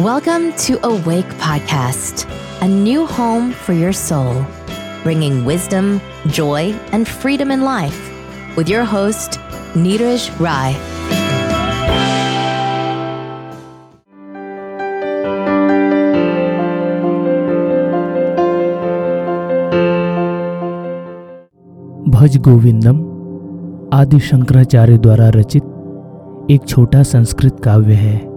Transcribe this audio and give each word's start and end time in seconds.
Welcome 0.00 0.52
to 0.64 0.78
Awake 0.86 1.28
Podcast, 1.38 2.26
a 2.62 2.68
new 2.68 3.06
home 3.06 3.52
for 3.52 3.72
your 3.74 3.92
soul, 3.92 4.44
bringing 5.02 5.44
wisdom, 5.44 6.00
joy, 6.28 6.72
and 6.92 7.06
freedom 7.06 7.50
in 7.50 7.62
life 7.62 7.98
with 8.56 8.68
your 8.68 8.84
host, 8.84 9.38
Neeraj 9.74 10.28
Rai. 10.40 10.72
भज 22.14 22.36
गोविंदम 22.46 23.02
आदि 23.94 24.18
शंकराचार्य 24.20 24.98
द्वारा 24.98 25.28
रचित 25.34 25.62
एक 26.50 26.66
छोटा 26.68 27.02
संस्कृत 27.02 27.60
काव्य 27.64 27.94
है 27.94 28.29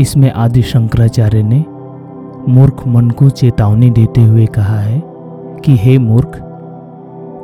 इसमें 0.00 0.32
आदि 0.32 0.62
शंकराचार्य 0.62 1.42
ने 1.42 1.64
मूर्ख 2.48 2.86
मन 2.86 3.10
को 3.10 3.30
चेतावनी 3.30 3.90
देते 3.90 4.22
हुए 4.22 4.46
कहा 4.46 4.78
है 4.78 5.02
कि 5.64 5.76
हे 5.76 5.98
मूर्ख, 5.98 6.38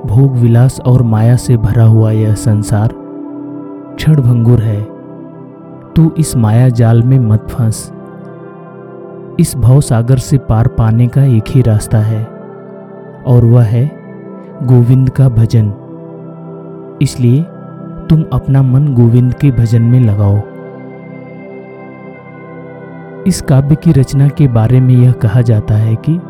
भोग 0.06 0.36
विलास 0.36 0.80
और 0.80 1.02
माया 1.02 1.36
से 1.36 1.56
भरा 1.56 1.84
हुआ 1.84 2.10
यह 2.10 2.34
संसार 2.34 2.95
क्षण 3.96 4.20
भंगुर 4.23 4.60
है। 4.60 4.80
तू 5.96 6.10
इस 6.18 6.36
माया 6.36 6.68
जाल 6.68 7.02
में 7.02 7.18
मत 7.18 7.46
फंस। 7.50 7.92
इस 9.40 9.56
भव 9.56 9.80
सागर 9.80 10.16
से 10.16 10.38
पार 10.38 10.68
पाने 10.68 11.06
का 11.06 11.24
एक 11.24 11.45
ही 11.48 11.62
रास्ता 11.62 11.98
है, 11.98 12.24
और 13.26 13.45
वह 13.45 13.62
है 13.62 13.90
गोविंद 14.62 15.10
का 15.10 15.28
भजन। 15.28 15.73
इसलिए 17.02 17.42
तुम 18.09 18.24
अपना 18.32 18.62
मन 18.62 18.95
गोविंद 18.95 19.34
के 19.34 19.51
भजन 19.51 19.82
में 19.82 20.01
लगाओ। 20.01 20.40
इस 23.26 23.43
काव्य 23.43 23.76
की 23.76 23.93
रचना 23.93 24.29
के 24.29 24.49
बारे 24.49 24.80
में 24.80 24.95
यह 24.95 25.13
कहा 25.13 25.40
जाता 25.40 25.74
है 25.74 25.96
कि 25.96 26.21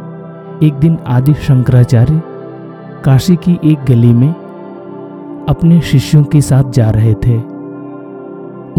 एक 0.66 0.74
दिन 0.74 0.98
आदि 1.06 1.34
शंकराचार्य 1.34 2.22
काशी 3.05 3.36
की 3.36 3.60
एक 3.64 3.78
गली 3.88 4.12
में 4.12 4.34
अपने 5.48 5.80
शिष्यों 5.80 6.24
के 6.24 6.41
साथ 6.41 6.64
जा 6.64 6.91
रहे 6.91 7.14
थे। 7.14 7.36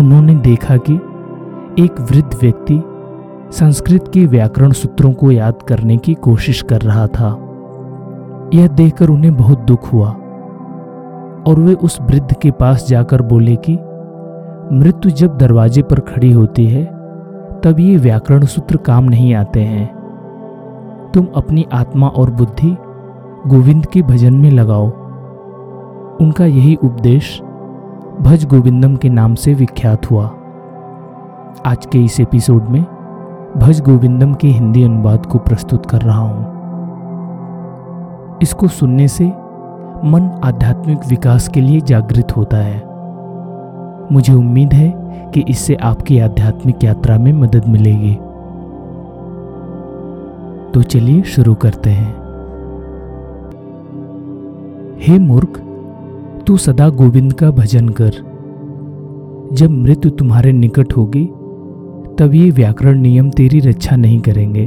उन्होंने 0.01 0.35
देखा 0.35 0.77
कि 0.77 0.95
एक 1.83 2.01
वृद्ध 2.01 2.37
व्यक्ति 2.41 2.83
संस्कृत 3.51 4.11
के 4.13 4.25
व्याकरण 4.25 4.71
सूत्रों 4.71 5.13
को 5.13 5.31
याद 5.31 5.61
करने 5.67 5.97
की 5.97 6.13
कोशिश 6.13 6.61
कर 6.61 6.81
रहा 6.81 7.07
था। 7.07 7.29
यह 8.53 8.67
देखकर 8.67 9.09
उन्हें 9.09 9.35
बहुत 9.35 9.59
दुख 9.59 9.93
हुआ 9.93 10.09
और 11.47 11.59
वे 11.59 11.73
उस 11.73 12.01
वृद्ध 12.01 12.35
के 12.41 12.51
पास 12.51 12.87
जाकर 12.87 13.21
बोले 13.21 13.55
कि, 13.55 13.73
मृत्यु 14.75 15.11
जब 15.11 15.37
दरवाजे 15.37 15.81
पर 15.81 15.99
खड़ी 15.99 16.31
होती 16.31 16.67
है 16.67 17.00
तब 17.63 17.79
ये 17.79 17.97
व्याकरण 17.97 18.45
सूत्र 18.45 18.77
काम 18.77 19.03
नहीं 19.03 19.33
आते 19.33 19.63
हैं। 19.63 19.87
तुम 21.13 21.27
अपनी 21.35 21.65
आत्मा 21.73 22.07
और 22.07 22.31
बुद्धि 22.31 22.77
गोविंद 23.47 23.85
के 23.85 24.01
भजन 24.01 24.33
में 24.33 24.51
लगाओ। 24.51 24.87
उनका 26.21 26.45
यही 26.45 26.75
उपदेश 26.75 27.41
भज 28.21 28.45
गोविंदम 28.45 28.95
के 28.95 29.09
नाम 29.09 29.35
से 29.35 29.53
विख्यात 29.53 30.11
हुआ। 30.11 30.25
आज 31.65 31.85
के 31.85 32.03
इस 32.03 32.19
एपिसोड 32.19 32.63
में 32.63 32.81
भज 33.57 33.81
गोविंदम 33.81 34.33
के 34.33 34.47
हिंदी 34.47 34.83
अनुवाद 34.83 35.25
को 35.25 35.37
प्रस्तुत 35.37 35.85
कर 35.85 36.01
रहा 36.01 36.19
हूँ। 36.19 36.49
इसको 38.41 38.67
सुनने 38.67 39.07
से 39.07 39.25
मन 40.03 40.41
आध्यात्मिक 40.43 40.99
विकास 41.07 41.47
के 41.47 41.61
लिए 41.61 41.81
जागृत 41.81 42.37
होता 42.37 42.57
है। 42.57 42.83
मुझे 44.11 44.33
उम्मीद 44.33 44.73
है 44.73 45.00
कि 45.33 45.43
इससे 45.49 45.75
आपकी 45.75 46.19
आध्यात्मिक 46.19 46.83
यात्रा 46.83 47.17
में 47.17 47.33
मदद 47.33 47.63
मिलेगी। 47.67 48.15
तो 50.73 50.81
चलिए 50.81 51.21
शुरू 51.21 51.55
करते 51.55 51.89
हैं। 51.89 52.21
हे 54.99 55.19
मूर्ख, 55.19 55.61
तू 56.47 56.57
सदा 56.57 56.89
गोविंद 56.89 57.33
का 57.33 57.51
भजन 57.51 57.89
कर। 57.89 58.11
जब 59.53 59.69
मृत्यु 59.69 60.11
तुम्हारे 60.11 60.51
निकट 60.51 60.93
होगी, 60.97 61.25
तब 62.19 62.31
ये 62.33 62.51
व्याकरण 62.51 62.99
नियम 62.99 63.29
तेरी 63.29 63.59
रक्षा 63.59 63.95
नहीं 63.95 64.19
करेंगे। 64.19 64.65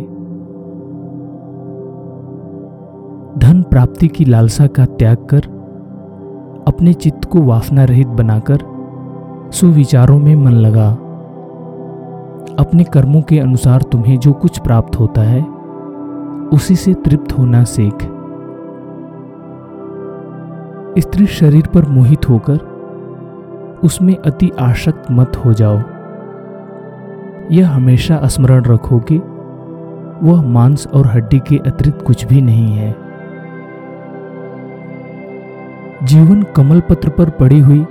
धन 3.39 3.63
प्राप्ति 3.63 4.09
की 4.09 4.25
लालसा 4.25 4.67
का 4.67 4.85
त्याग 4.85 5.17
कर, 5.17 5.41
अपने 6.69 6.93
चित्त 6.93 7.25
को 7.25 7.43
वासना 7.43 7.85
रहित 7.85 8.09
बनाकर 8.09 8.74
सुविचारों 9.51 10.19
में 10.19 10.37
मन 10.37 10.53
लगा। 10.53 10.91
अपने 12.59 12.85
कर्मों 12.85 13.23
के 13.23 13.39
अनुसार 13.39 13.83
तुम्हें 13.83 14.19
जो 14.19 14.33
कुछ 14.33 14.59
प्राप्त 14.59 15.01
होता 15.01 15.21
है, 15.21 15.43
उसी 16.53 16.77
से 16.77 16.95
तृप्त 16.95 17.39
होना 17.39 17.65
सीख। 17.65 17.95
स्त्री 20.99 21.27
शरीर 21.27 21.67
पर 21.67 21.89
मोहित 21.89 22.29
होकर 22.29 22.75
उसमें 23.85 24.17
अति 24.17 24.51
आशक्त 24.61 25.03
मत 25.11 25.33
हो 25.37 25.53
जाओ। 25.53 25.79
यह 27.51 27.71
हमेशा 27.71 28.21
स्मरण 28.25 28.65
रखो 28.65 28.99
कि 28.99 29.19
वह 30.23 30.43
मांस 30.43 30.87
और 30.87 31.07
हड्डी 31.07 31.39
के 31.39 31.59
अतिरिक्त 31.59 32.03
कुछ 32.03 32.25
भी 32.25 32.41
नहीं 32.41 32.73
है। 32.73 32.97
जीवन 36.03 36.43
कमल 36.43 36.81
पत्र 36.81 37.09
पर 37.09 37.31
पड़ी 37.31 37.61
हुई 37.61 37.87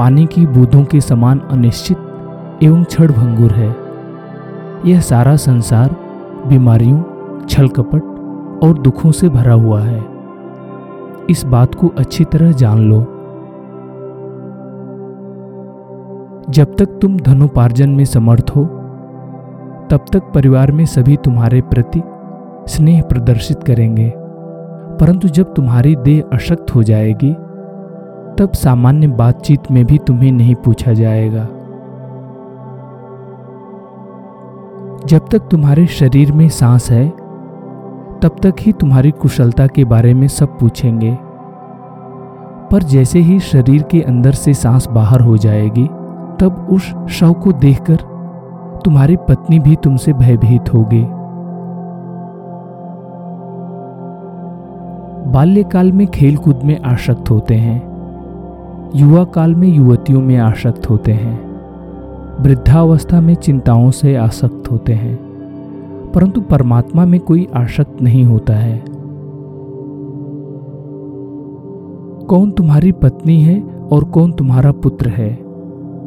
पानी 0.00 0.26
की 0.26 0.46
बूंदों 0.46 0.84
के 0.84 1.00
समान 1.00 1.38
अनिश्चित 1.38 1.96
एवं 2.62 2.84
क्षण 2.84 3.12
भंगुर 3.12 3.50
है। 3.52 3.76
यह 4.86 5.00
सारा 5.00 5.36
संसार 5.36 5.96
बीमारियों 6.46 7.02
छल 7.46 7.68
कपट 7.68 8.02
और 8.64 8.78
दुखों 8.78 9.12
से 9.12 9.28
भरा 9.28 9.52
हुआ 9.52 9.80
है। 9.80 10.04
इस 11.30 11.44
बात 11.44 11.74
को 11.74 11.92
अच्छी 11.98 12.24
तरह 12.24 12.52
जान 12.52 12.78
लो। 12.78 13.00
जब 16.50 16.76
तक 16.76 16.98
तुम 17.02 17.16
धनोपार्जन 17.16 17.90
में 17.90 18.04
समर्थ 18.04 18.52
हो, 18.56 18.64
तब 19.90 20.04
तक 20.12 20.22
परिवार 20.34 20.72
में 20.72 20.86
सभी 20.86 21.16
तुम्हारे 21.16 21.60
प्रति 21.60 22.02
स्नेह 22.66 23.02
प्रदर्शित 23.02 23.62
करेंगे। 23.62 24.12
परंतु 25.00 25.28
जब 25.28 25.54
तुम्हारी 25.54 25.96
देह 25.96 26.24
अशक्त 26.32 26.74
हो 26.74 26.82
जाएगी 26.82 27.36
तब 28.40 28.52
सामान्य 28.52 29.06
बातचीत 29.06 29.70
में 29.70 29.84
भी 29.84 29.98
तुम्हें 29.98 30.32
नहीं 30.32 30.54
पूछा 30.54 30.92
जाएगा। 30.92 31.44
जब 35.06 35.28
तक 35.32 35.38
तुम्हारे 35.38 35.86
शरीर 35.86 36.32
में 36.32 36.48
सांस 36.48 36.90
है, 36.90 37.08
तब 38.22 38.36
तक 38.42 38.54
ही 38.60 38.72
तुम्हारी 38.72 39.10
कुशलता 39.10 39.66
के 39.66 39.84
बारे 39.84 40.14
में 40.14 40.28
सब 40.28 40.58
पूछेंगे। 40.58 41.18
पर 42.70 42.82
जैसे 42.82 43.18
ही 43.18 43.40
शरीर 43.40 43.82
के 43.82 44.00
अंदर 44.00 44.32
से 44.32 44.54
सांस 44.54 44.88
बाहर 44.88 45.20
हो 45.20 45.36
जाएगी, 45.36 45.86
तब 46.40 46.68
उस 46.70 46.94
शव 47.08 47.32
को 47.32 47.52
देखकर 47.52 47.96
तुम्हारी 48.84 49.16
पत्नी 49.16 49.58
भी 49.58 49.76
तुमसे 49.76 50.12
भयभीत 50.12 50.74
होगी। 50.74 51.04
बाल्यकाल 55.30 55.92
में 55.92 56.06
खेलकूद 56.06 56.60
में 56.64 56.82
आसक्त 56.82 57.30
होते 57.30 57.54
हैं। 57.54 57.89
युवा 58.96 59.24
काल 59.24 59.54
में 59.54 59.68
युवतियों 59.68 60.20
में 60.20 60.36
आसक्त 60.36 60.90
होते 60.90 61.12
हैं। 61.12 61.50
वृद्धावस्था 62.42 63.20
में 63.20 63.34
चिंताओं 63.34 63.90
से 63.90 64.16
आसक्त 64.16 64.70
होते 64.70 64.92
हैं। 64.92 65.16
परंतु 66.14 66.40
परमात्मा 66.40 67.04
में 67.04 67.20
कोई 67.20 67.48
आसक्त 67.54 68.02
नहीं 68.02 68.24
होता 68.24 68.52
है। 68.52 68.84
कौन 72.26 72.50
तुम्हारी 72.50 72.92
पत्नी 72.92 73.42
है 73.42 73.62
और 73.92 74.04
कौन 74.04 74.32
तुम्हारा 74.32 74.72
पुत्र 74.72 75.08
है? 75.08 75.38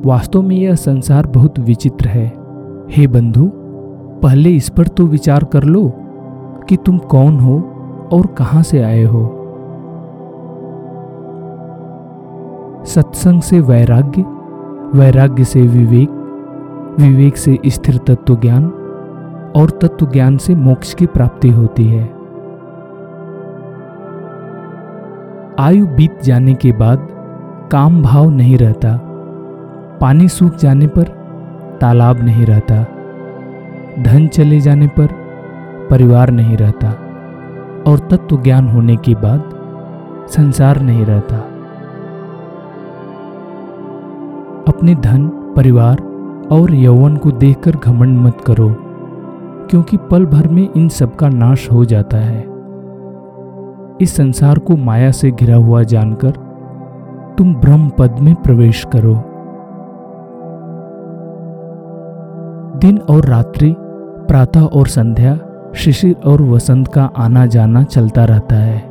वास्तव 0.05 0.41
में 0.41 0.55
यह 0.55 0.75
संसार 0.75 1.27
बहुत 1.27 1.59
विचित्र 1.59 2.07
है। 2.07 2.33
हे 2.89 3.07
बंधु, 3.07 3.51
पहले 4.23 4.49
इस 4.49 4.69
पर 4.69 4.87
तो 4.87 5.05
विचार 5.05 5.43
कर 5.43 5.63
लो 5.63 5.91
कि 6.69 6.77
तुम 6.77 6.97
कौन 6.97 7.39
हो 7.39 7.63
और 8.11 8.25
कहाँ 8.25 8.63
से 8.63 8.81
आए 8.81 9.03
हो। 9.03 9.39
सत्संग 12.85 13.41
से 13.41 13.59
वैराग्य 13.59 14.23
वैराग्य 14.99 15.43
से 15.43 15.61
विवेक 15.61 16.09
विवेक 16.99 17.37
से 17.37 17.57
स्थिर 17.65 17.97
तत्व 17.97 18.35
ज्ञान 18.35 18.65
और 19.55 19.69
तत्व 19.81 20.05
ज्ञान 20.05 20.37
से 20.37 20.55
मोक्ष 20.55 20.93
की 20.93 21.05
प्राप्ति 21.05 21.49
होती 21.49 21.87
है। 21.87 22.03
आयु 25.59 25.85
बीत 25.87 26.21
जाने 26.23 26.53
के 26.53 26.71
बाद 26.71 27.07
काम 27.71 28.01
भाव 28.03 28.29
नहीं 28.29 28.57
रहता, 28.57 28.97
पानी 30.01 30.27
सूख 30.27 30.55
जाने 30.55 30.87
पर 30.87 31.03
तालाब 31.81 32.19
नहीं 32.19 32.45
रहता, 32.45 32.83
धन 34.03 34.27
चले 34.27 34.59
जाने 34.59 34.87
पर 34.87 35.07
परिवार 35.89 36.31
नहीं 36.31 36.57
रहता 36.57 36.89
और 37.87 38.07
तत्व 38.11 38.41
ज्ञान 38.41 38.67
होने 38.67 38.95
के 38.95 39.15
बाद 39.15 39.49
संसार 40.29 40.81
नहीं 40.81 41.05
रहता। 41.05 41.52
अपने 44.83 44.95
धन, 44.95 45.27
परिवार 45.55 45.97
और 46.51 46.73
यौवन 46.73 47.15
को 47.17 47.31
देखकर 47.31 47.75
घमंड 47.75 48.17
मत 48.19 48.41
करो, 48.41 48.67
क्योंकि 49.69 49.97
पल 49.97 50.25
भर 50.25 50.47
में 50.47 50.67
इन 50.77 50.89
सब 50.89 51.15
का 51.15 51.29
नाश 51.29 51.71
हो 51.71 51.85
जाता 51.85 52.17
है। 52.17 52.41
इस 54.01 54.15
संसार 54.15 54.59
को 54.59 54.77
माया 54.77 55.11
से 55.11 55.31
घिरा 55.31 55.55
हुआ 55.55 55.83
जानकर 55.83 56.31
तुम 57.37 57.55
ब्रह्म 57.55 57.89
पद 57.89 58.19
में 58.19 58.35
प्रवेश 58.35 58.85
करो। 58.95 59.15
दिन 62.79 62.97
और 62.97 63.25
रात्रि, 63.25 63.75
प्रातः 64.27 64.65
और 64.65 64.87
संध्या, 64.87 65.39
शिशिर 65.75 66.15
और 66.25 66.41
वसंत 66.41 66.87
का 66.87 67.09
आना 67.17 67.45
जाना 67.45 67.83
चलता 67.83 68.25
रहता 68.25 68.55
है। 68.55 68.83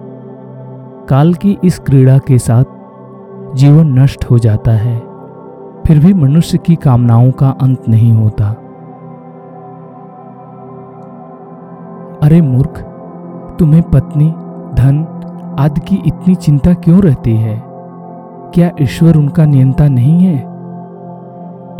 काल 1.09 1.35
की 1.35 1.59
इस 1.65 1.79
क्रीड़ा 1.79 2.19
के 2.19 2.39
साथ 2.39 2.65
जीवन 3.55 3.99
नष्ट 3.99 4.25
हो 4.25 4.39
जाता 4.39 4.73
है। 4.73 5.12
फिर 5.87 5.99
भी 5.99 6.15
मनुष्य 6.15 6.59
की 6.59 6.77
कामनाओं 6.77 7.31
का 7.31 7.49
अंत 7.49 7.89
नहीं 7.89 8.13
होता। 8.13 8.57
अरे 12.23 12.41
मूर्ख, 12.41 12.81
तुम्हें 13.59 13.83
पत्नी, 13.83 14.31
धन 14.75 15.07
आदि 15.59 15.81
की 15.81 16.03
इतनी 16.07 16.35
चिंता 16.35 16.75
क्यों 16.75 17.03
रहती 17.03 17.37
है? 17.37 17.63
क्या 18.55 18.71
ईश्वर 18.81 19.17
उनका 19.17 19.45
नियंता 19.45 19.89
नहीं 19.89 20.21
है? 20.21 20.37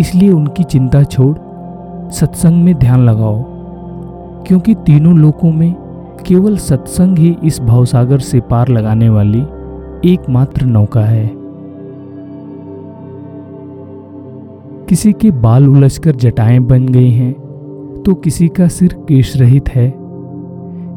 इसलिए 0.01 0.33
उनकी 0.33 0.65
चिंता 0.65 1.03
छोड़, 1.03 1.39
सत्संग 2.11 2.65
में 2.65 2.75
ध्यान 2.75 3.01
लगाओ। 3.01 3.45
क्योंकि 4.47 4.75
तीनों 4.75 5.19
लोकों 5.19 5.53
में 5.53 5.75
केवल 6.27 6.57
सत्संग 6.57 7.19
ही 7.19 7.39
इस 7.45 7.61
भावसागर 7.61 8.19
से 8.19 8.41
पार 8.41 8.69
लगाने 8.69 9.09
वाली 9.09 9.43
एकमात्र 10.13 10.67
नौका 10.67 11.01
है। 11.01 11.42
किसी 14.93 15.13
के 15.13 15.31
बाल 15.31 15.69
उलझकर 15.69 16.17
जटाएँ 16.17 16.59
बन 16.59 16.87
गई 16.87 17.11
हैं 17.11 17.33
तो 18.07 18.15
किसी 18.15 18.49
का 18.49 18.69
सिर 18.69 18.93
केश 19.09 19.37
रहित 19.37 19.69
है। 19.69 19.95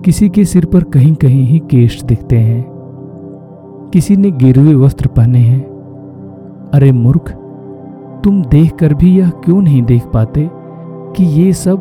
किसी 0.06 0.30
के 0.30 0.46
सिर 0.46 0.66
पर 0.66 0.84
कहीं 0.84 1.16
कहीं 1.16 1.44
ही 1.44 1.60
केश 1.60 2.04
दिखते 2.04 2.38
हैं। 2.38 2.66
किसी 3.94 4.16
ने 4.16 4.32
गिरवे 4.32 4.76
वस्त्र 4.76 5.08
पहने 5.08 5.40
हैं। 5.40 5.62
अरे 6.74 6.92
मूर्ख, 6.92 7.32
तुम 8.24 8.42
देख 8.42 8.76
कर 8.76 8.94
भी 8.94 9.20
यह 9.20 9.30
क्यों 9.30 9.62
नहीं 9.62 9.82
देख 9.82 10.06
पाते 10.06 10.50
कि 11.16 11.24
ये 11.24 11.54
सब 11.54 11.78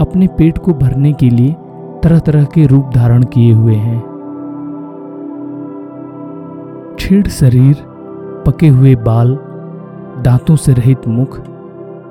अपने 0.00 0.26
पेट 0.26 0.58
को 0.58 0.72
भरने 0.72 1.12
के 1.12 1.30
लिए 1.30 1.52
तरह 2.02 2.18
तरह 2.18 2.44
के 2.44 2.66
रूप 2.66 2.90
धारण 2.94 3.22
किए 3.22 3.52
हुए 3.52 3.74
हैं? 3.74 4.00
छीड़ 6.98 7.28
शरीर, 7.28 7.76
पके 8.46 8.68
हुए 8.68 8.94
बाल 8.94 9.38
दांतों 10.22 10.56
से 10.56 10.72
रहित 10.72 11.08
मुख 11.08 11.38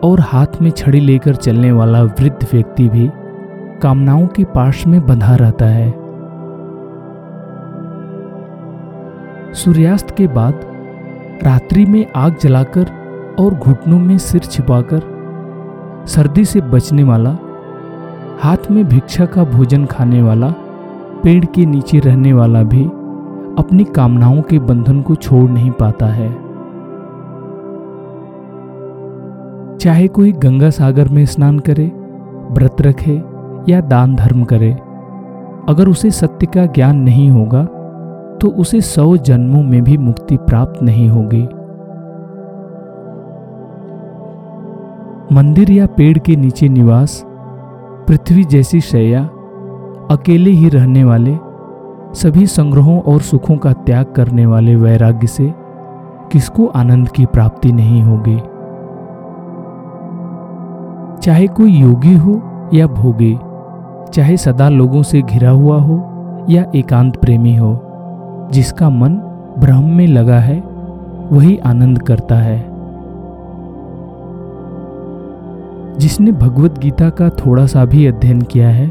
और 0.04 0.20
हाथ 0.20 0.62
में 0.62 0.72
छड़ी 0.72 1.00
लेकर 1.00 1.36
चलने 1.36 1.72
वाला 1.72 2.04
वृद्ध 2.04 2.48
व्यक्ति 2.54 2.90
भी 2.90 3.10
कामनाओं 3.82 4.28
के 4.28 4.44
पाश 4.44 4.88
में 4.88 5.06
बंधा 5.08 5.36
रहता 5.36 5.66
है। 5.66 5.90
सूर्यास्त 9.54 10.12
के 10.12 10.28
बाद 10.28 10.62
रात्रि 11.44 11.86
में 11.86 12.06
आग 12.16 12.38
जलाकर 12.38 12.92
और 13.40 13.54
घुटनों 13.54 14.00
में 14.00 14.18
सिर 14.18 14.42
छिपाकर 14.42 15.02
सर्दी 16.08 16.46
से 16.46 16.62
बचने 16.62 17.04
वाला, 17.04 17.38
हाथ 18.42 18.72
में 18.72 18.86
भिक्षा 18.86 19.26
का 19.26 19.44
भोजन 19.44 19.86
खाने 19.86 20.22
वाला, 20.22 20.54
पेड़ 21.24 21.46
के 21.46 21.66
नीचे 21.66 22.00
रहने 22.00 22.34
वाला 22.34 22.64
भी 22.64 22.86
अपनी 23.58 23.84
कामनाओं 23.84 24.42
के 24.42 24.60
बंधन 24.60 25.02
को 25.02 25.16
छोड़ 25.16 25.50
नहीं 25.50 25.72
पाता 25.72 26.06
है। 26.06 26.51
चाहे 29.82 30.08
कोई 30.08 30.32
गंगा 30.34 30.70
सागर 30.70 31.08
में 31.08 31.26
स्नान 31.26 31.60
करे, 31.60 31.86
व्रत 32.52 32.82
रखे 32.82 33.14
या 33.70 33.80
दान 33.82 34.16
धर्म 34.16 34.44
करे, 34.44 34.72
अगर 35.70 35.88
उसे 35.88 36.12
सत्य 36.12 36.46
का 36.46 36.66
ज्ञान 36.66 36.98
नहीं 36.98 37.30
होगा 37.30 37.64
तो 38.42 38.50
उसे 38.52 38.82
सौ 38.82 39.16
जन्मों 39.18 39.64
में 39.64 39.82
भी 39.84 39.98
मुक्ति 39.98 40.38
प्राप्त 40.40 40.82
नहीं 40.84 41.08
होगी। 41.10 41.42
मंदिर 45.36 45.72
या 45.72 45.88
पेड़ 45.88 46.18
के 46.18 46.36
नीचे 46.36 46.70
निवास, 46.70 47.22
पृथ्वी 48.08 48.44
जैसी 48.44 48.82
शैया 48.82 49.24
अकेले 50.12 50.52
ही 50.52 50.70
रहने 50.70 51.04
वाले, 51.04 51.36
सभी 52.16 52.46
संग्रहों 52.48 53.00
और 53.04 53.22
सुखों 53.22 53.58
का 53.58 53.74
त्याग 53.74 54.14
करने 54.16 54.46
वाले 54.46 54.76
वैराग्य 54.76 55.28
से 55.28 55.54
किसको 56.32 56.66
आनंद 56.68 57.10
की 57.10 57.26
प्राप्ति 57.26 57.72
नहीं 57.72 58.02
होगी? 58.04 58.40
चाहे 61.24 61.48
कोई 61.48 61.72
योगी 61.72 62.16
हो 62.16 62.42
या 62.74 62.88
भोगी, 62.88 63.38
चाहे 64.14 64.38
सदा 64.38 64.70
लोगों 64.70 65.04
से 65.04 65.22
घिरा 65.22 65.50
हुआ 65.50 65.80
हो 65.80 65.98
या 66.50 66.66
एकांत 66.76 67.18
प्रेमी 67.18 67.56
हो, 67.56 67.80
जिसका 68.52 68.90
मन 68.90 69.14
ब्रह्म 69.60 69.90
में 69.90 70.08
लगा 70.08 70.40
है, 70.40 70.60
वही 71.32 71.58
आनंद 71.58 72.02
करता 72.02 72.36
है। 72.36 72.58
जिसने 76.00 76.32
भगवत 76.32 76.80
गीता 76.80 77.10
का 77.10 77.30
थोड़ा 77.30 77.66
सा 77.66 77.86
भी 77.86 78.06
अध्ययन 78.06 78.42
किया 78.42 78.70
है, 78.70 78.88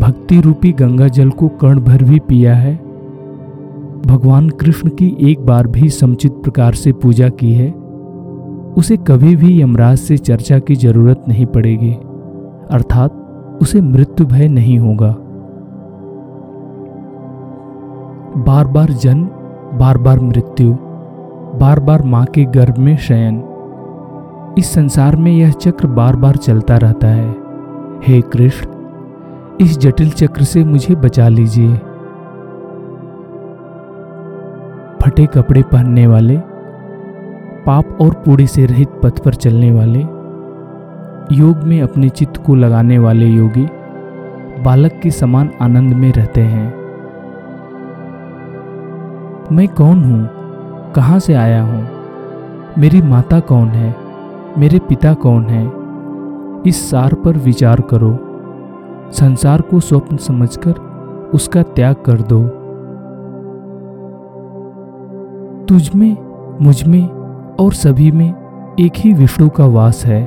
भक्ति 0.00 0.40
रूपी 0.40 0.72
गंगा 0.72 1.08
जल 1.08 1.30
को 1.30 1.48
कर्ण 1.48 1.80
भर 1.80 2.02
भी 2.02 2.18
पिया 2.18 2.54
है, 2.54 2.74
भगवान 4.06 4.48
कृष्ण 4.50 4.90
की 4.90 5.16
एक 5.20 5.46
बार 5.46 5.66
भी 5.66 5.88
समुचित 5.88 6.32
प्रकार 6.32 6.74
से 6.74 6.92
पूजा 6.92 7.28
की 7.28 7.52
है 7.54 7.81
उसे 8.78 8.96
कभी 8.96 9.36
भी 9.36 9.62
यमराज 9.62 9.98
से 9.98 10.18
चर्चा 10.18 10.58
की 10.58 10.74
ज़रूरत 10.74 11.24
नहीं 11.28 11.46
पड़ेगी। 11.46 11.92
अर्थात, 12.70 13.12
उसे 13.62 13.80
मृत्यु 13.80 14.26
भय 14.26 14.48
नहीं 14.48 14.78
होगा। 14.78 15.16
बार 18.36 18.66
बार 18.66 18.90
जन्म 18.90 19.24
बार 19.78 19.98
बार 19.98 20.20
मृत्यु 20.20 20.72
बार 21.54 21.80
बार 21.80 22.02
माँ 22.02 22.24
के 22.24 22.44
गर्भ 22.44 22.78
में 22.78 22.96
शयन। 22.96 23.44
इस 24.58 24.72
संसार 24.72 25.16
में 25.16 25.32
यह 25.32 25.50
चक्र 25.50 25.86
बार 25.86 26.16
बार 26.16 26.36
चलता 26.36 26.76
रहता 26.76 27.06
है। 27.06 27.36
हे 28.06 28.20
कृष्ण, 28.20 28.70
इस 29.60 29.78
जटिल 29.78 30.10
चक्र 30.10 30.42
से 30.42 30.64
मुझे 30.64 30.94
बचा 30.94 31.28
लीजिए। 31.28 31.74
फटे 35.02 35.26
कपड़े 35.26 35.62
पहनने 35.62 36.06
वाले 36.06 36.51
पाप 37.66 37.98
और 38.00 38.10
पूड़ी 38.10 38.46
से 38.46 38.66
रहित 38.66 38.88
पथ 38.88 39.24
पर 39.24 39.34
चलने 39.34 39.72
वाले, 39.72 40.00
योग 41.32 41.56
में 41.64 41.82
अपने 41.82 42.08
चित्त 42.08 42.36
को 42.36 42.54
लगाने 42.54 42.98
वाले 42.98 43.26
योगी, 43.26 43.68
बालक 44.62 45.00
के 45.02 45.10
समान 45.10 45.50
आनंद 45.60 45.92
में 45.92 46.12
रहते 46.12 46.40
हैं। 46.40 46.74
मैं 49.52 49.68
कौन 49.68 50.04
हूँ? 50.04 50.28
कहाँ 50.92 51.18
से 51.18 51.34
आया 51.34 51.62
हूँ? 51.62 51.88
मेरी 52.78 53.02
माता 53.02 53.40
कौन 53.40 53.68
है? 53.68 53.96
मेरे 54.58 54.78
पिता 54.78 55.14
कौन 55.14 55.44
है? 55.44 55.72
इस 56.66 56.90
सार 56.90 57.14
पर 57.14 57.36
विचार 57.36 57.80
करो। 57.80 58.18
संसार 59.12 59.60
को 59.60 59.80
स्वप्न 59.80 60.16
समझकर 60.16 60.72
उसका 61.34 61.62
त्याग 61.62 61.94
कर 61.94 62.22
दो। 62.22 62.42
तुझ 65.66 65.94
में, 65.94 66.16
मुझमें 66.60 67.21
और 67.60 67.72
सभी 67.72 68.10
में 68.10 68.28
एक 68.80 68.92
ही 68.96 69.12
विष्णु 69.12 69.48
का 69.48 69.66
वास 69.66 70.04
है। 70.06 70.22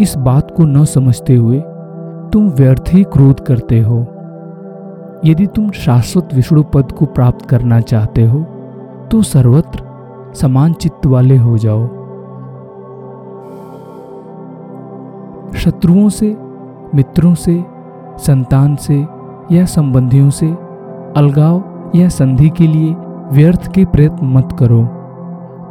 इस 0.00 0.16
बात 0.16 0.50
को 0.50 0.64
न 0.64 0.84
समझते 0.84 1.36
हुए 1.36 1.60
तुम 2.32 2.48
व्यर्थ 2.50 2.84
ही 2.88 3.02
क्रोध 3.04 3.40
करते 3.40 3.80
हो। 3.80 3.98
यदि 5.24 5.46
तुम 5.46 5.70
शाश्वत 5.70 6.34
विष्णु 6.34 6.62
पद 6.62 6.92
को 6.92 7.06
प्राप्त 7.06 7.44
करना 7.46 7.80
चाहते 7.80 8.24
हो 8.24 8.42
तो 9.10 9.22
सर्वत्र 9.22 10.32
समान 10.34 10.72
चित्त 10.72 11.06
वाले 11.06 11.36
हो 11.36 11.58
जाओ। 11.58 11.86
शत्रुओं 15.54 16.08
से, 16.08 16.36
मित्रों 16.94 17.34
से, 17.34 17.64
संतान 18.18 18.74
से 18.76 18.96
या 19.52 19.64
संबंधियों 19.64 20.30
से 20.30 20.46
अलगाव 21.16 21.90
या 21.94 22.08
संधि 22.08 22.48
के 22.50 22.66
लिए 22.66 22.94
व्यर्थ 23.32 23.72
के 23.72 23.84
प्रयत्न 23.84 24.26
मत 24.26 24.56
करो। 24.58 24.82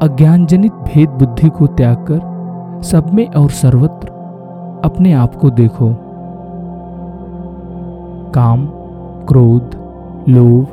अज्ञान 0.01 0.45
जनित 0.45 0.71
भेद 0.71 1.09
बुद्धि 1.09 1.49
को 1.49 1.67
त्याग 1.67 1.97
कर 2.11 2.33
सब 2.83 3.13
में 3.13 3.27
और 3.27 3.49
सर्वत्र 3.49 4.07
अपने 4.83 5.13
आप 5.13 5.35
को 5.35 5.49
देखो। 5.49 5.95
काम, 8.31 8.65
क्रोध, 9.27 9.75
लोभ, 10.29 10.67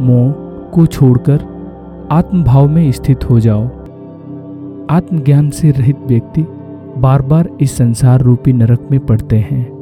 मोह 0.00 0.32
को 0.70 0.86
छोड़कर 0.86 1.44
आत्मभाव 2.10 2.68
में 2.68 2.92
स्थित 2.92 3.30
हो 3.30 3.40
जाओ। 3.40 3.64
आत्मज्ञान 4.90 5.50
से 5.50 5.70
रहित 5.70 5.96
व्यक्ति 6.06 6.46
बार 6.98 7.22
बार 7.22 7.48
इस 7.60 7.76
संसार 7.76 8.20
रूपी 8.20 8.52
नरक 8.52 8.88
में 8.90 9.00
पड़ते 9.00 9.36
हैं। 9.36 9.78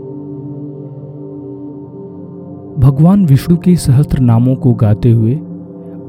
भगवान 2.79 3.27
विष्णु 3.27 3.57
के 3.57 3.77
सहस्त्र 3.77 4.19
नामों 4.19 4.55
को 4.55 4.73
गाते 4.73 5.11
हुए 5.11 5.35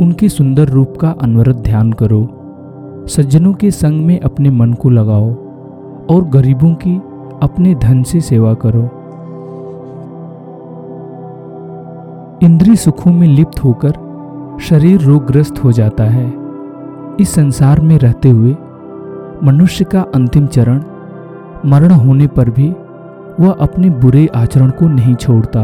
उनके 0.02 0.30
सुंदर 0.30 0.68
रूप 0.68 0.98
का 0.98 1.16
अनवरत 1.22 1.56
ध्यान 1.56 1.94
करो। 1.94 2.37
सज्जनों 3.08 3.54
के 3.54 3.72
संग 3.72 4.06
में 4.06 4.20
अपने 4.20 4.50
मन 4.50 4.74
को 4.74 4.90
लगाओ 4.90 5.30
और 6.08 6.24
गरीबों 6.24 6.74
की 6.74 6.98
अपने 7.42 7.76
धन 7.76 8.04
से 8.04 8.22
सेवा 8.22 8.54
करो। 8.54 8.82
इंद्रिय 12.44 12.76
सुखों 12.76 13.12
में 13.12 13.28
लिप्त 13.28 13.64
होकर 13.64 13.94
शरीर 14.62 15.02
रोगग्रस्त 15.02 15.64
हो 15.64 15.72
जाता 15.72 16.04
है। 16.04 16.34
इस 17.20 17.30
संसार 17.30 17.82
में 17.82 17.98
रहते 17.98 18.30
हुए 18.30 18.56
मनुष्य 19.44 19.86
का 19.86 20.02
अंतिम 20.16 20.48
चरण 20.48 20.84
मरण 21.66 21.92
होने 21.92 22.28
पर 22.28 22.50
भी 22.50 22.70
वह 23.40 23.52
अपने 23.52 23.90
बुरे 23.90 24.28
आचरण 24.36 24.70
को 24.70 24.88
नहीं 24.88 25.16
छोड़ता। 25.16 25.64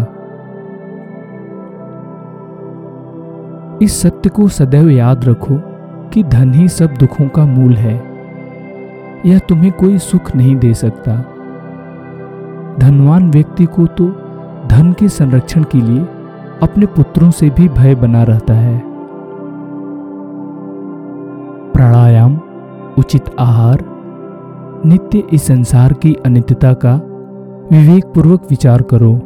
इस 3.81 4.01
सत्य 4.01 4.29
को 4.29 4.47
सदैव 4.47 4.89
याद 4.89 5.25
रखो 5.25 5.72
कि 6.13 6.23
धन 6.23 6.53
ही 6.53 6.67
सब 6.67 6.93
दुखों 6.93 7.27
का 7.27 7.45
मूल 7.45 7.75
है। 7.75 8.03
यह 9.25 9.39
तुम्हें 9.39 9.71
कोई 9.71 9.97
सुख 9.97 10.35
नहीं 10.35 10.55
दे 10.55 10.73
सकता। 10.73 11.15
धनवान 12.79 13.31
व्यक्ति 13.31 13.65
को 13.65 13.85
तो 13.85 14.05
धन 14.67 14.95
के 14.99 15.07
संरक्षण 15.07 15.63
के 15.63 15.81
लिए 15.81 15.99
अपने 16.63 16.85
पुत्रों 16.85 17.31
से 17.31 17.49
भी 17.49 17.69
भय 17.69 17.95
बना 17.95 18.23
रहता 18.23 18.53
है। 18.53 18.83
प्राणायाम, 21.73 22.39
उचित 22.97 23.25
आहार, 23.39 23.83
नित्य 24.85 25.23
इस 25.33 25.47
संसार 25.47 25.93
की 25.93 26.13
अनित्यता 26.25 26.73
का 26.73 26.95
विवेक 27.71 28.05
पूर्वक 28.05 28.43
विचार 28.49 28.81
करो। 28.81 29.19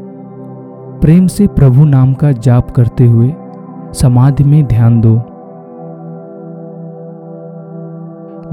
प्रेम 1.01 1.27
से 1.27 1.47
प्रभु 1.47 1.85
नाम 1.85 2.13
का 2.13 2.31
जाप 2.31 2.71
करते 2.71 3.05
हुए 3.05 3.33
समाधि 3.93 4.43
में 4.43 4.65
ध्यान 4.65 5.01
दो। 5.01 5.36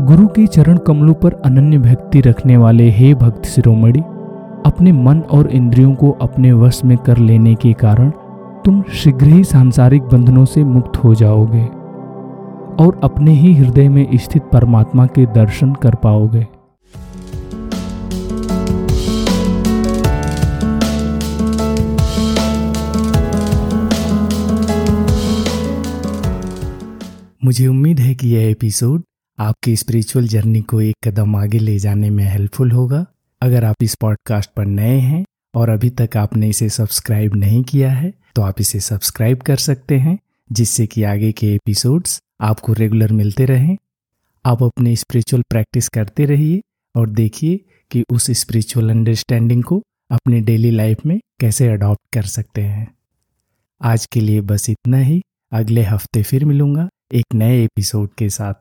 गुरु 0.00 0.26
के 0.28 0.46
चरण 0.46 0.76
कमलों 0.76 1.14
पर 1.14 1.32
अनन्य 1.32 1.78
भक्ति 1.78 2.20
रखने 2.20 2.56
वाले 2.56 2.90
हे 2.90 3.14
भक्त 3.14 3.44
शिरोमणि, 3.44 4.00
अपने 4.66 4.92
मन 4.92 5.20
और 5.20 5.50
इंद्रियों 5.50 5.94
को 5.94 6.10
अपने 6.10 6.52
वश 6.52 6.84
में 6.84 6.98
कर 6.98 7.18
लेने 7.18 7.54
के 7.54 7.72
कारण 7.72 8.10
तुम 8.64 8.82
शीघ्र 8.82 9.26
ही 9.26 9.44
सांसारिक 9.44 10.02
बंधनों 10.02 10.44
से 10.44 10.64
मुक्त 10.64 10.96
हो 10.96 11.14
जाओगे 11.14 11.64
और 12.84 13.00
अपने 13.04 13.32
ही 13.32 13.54
हृदय 13.54 13.88
में 13.88 14.08
स्थित 14.14 14.42
परमात्मा 14.42 15.06
के 15.06 15.26
दर्शन 15.26 15.72
कर 15.72 15.94
पाओगे। 15.94 16.46
मुझे 27.44 27.66
उम्मीद 27.66 28.00
है 28.00 28.14
कि 28.14 28.28
यह 28.28 28.50
एपिसोड 28.50 29.02
आपकी 29.38 29.74
स्पिरिचुअल 29.76 30.26
जर्नी 30.28 30.60
को 30.62 30.80
एक 30.80 30.96
कदम 31.04 31.34
आगे 31.36 31.58
ले 31.58 31.78
जाने 31.78 32.10
में 32.10 32.24
हेल्पफुल 32.24 32.70
होगा। 32.70 33.04
अगर 33.42 33.64
आप 33.64 33.82
इस 33.82 33.94
पॉडकास्ट 33.94 34.50
पर 34.50 34.66
नए 34.66 34.98
हैं 34.98 35.24
और 35.54 35.68
अभी 35.68 35.90
तक 35.90 36.16
आपने 36.16 36.48
इसे 36.48 36.68
सब्सक्राइब 36.68 37.34
नहीं 37.36 37.62
किया 37.62 37.90
है 37.92 38.12
तो 38.36 38.42
आप 38.42 38.60
इसे 38.60 38.80
सब्सक्राइब 38.80 39.40
कर 39.40 39.56
सकते 39.56 39.98
हैं, 39.98 40.18
जिससे 40.50 40.86
कि 40.86 41.02
आगे 41.02 41.32
के 41.32 41.54
एपिसोड्स 41.54 42.20
आपको 42.40 42.72
रेगुलर 42.72 43.12
मिलते 43.12 43.44
रहें। 43.44 43.76
आप 44.44 44.62
अपने 44.62 44.94
स्पिरिचुअल 44.96 45.42
प्रैक्टिस 45.50 45.88
करते 45.88 46.24
रहिए 46.24 46.60
और 46.94 47.10
देखिए 47.10 47.60
कि 47.90 48.04
उस 48.10 48.30
स्पिरिचुअल 48.30 48.90
अंडरस्टैंडिंग 48.90 49.62
को 49.64 49.82
अपने 50.10 50.40
डेली 50.40 50.70
लाइफ 50.70 51.06
में 51.06 51.18
कैसे 51.40 51.68
अडॉप्ट 51.68 52.14
कर 52.14 52.22
सकते 52.22 52.62
हैं। 52.62 52.86
आज 53.80 54.06
के 54.06 54.20
लिए 54.20 54.40
बस 54.42 54.68
इतना 54.70 54.98
ही। 54.98 55.20
अगले 55.52 55.82
हफ़्ते 55.82 56.22
फिर 56.22 56.44
मिलूँगा 56.44 56.88
एक 57.14 57.34
नए 57.34 57.62
एपिसोड 57.64 58.08
के 58.18 58.28
साथ। 58.30 58.54